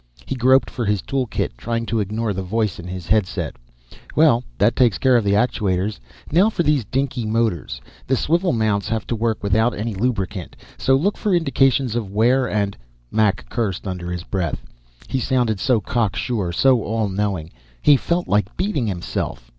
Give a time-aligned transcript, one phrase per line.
[0.25, 3.55] He groped for his tool kit, trying to ignore the voice in his headset.
[4.15, 5.99] "Well, that takes care of the actuators.
[6.31, 7.79] Now for these dinky motors.
[8.07, 12.49] The swivel mounts have to work without any lubricant, so look for indications of wear
[12.49, 12.75] and"
[13.11, 14.63] Mac cursed under his breath.
[15.07, 17.51] He sounded so cocksure, so all knowing.
[17.83, 19.49] He felt like beating himself.